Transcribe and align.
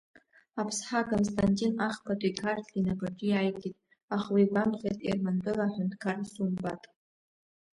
Аԥсҳа 0.61 1.01
Константин 1.11 1.71
Ахԥатәи 1.87 2.37
Қарҭли 2.39 2.77
инапаҿы 2.81 3.25
иааигеит, 3.27 3.75
аха 4.15 4.29
уи 4.33 4.43
игәамԥхеит 4.45 4.99
Ермантәыла 5.09 5.65
аҳәынҭқар 5.65 6.17
Сумбат. 6.31 6.81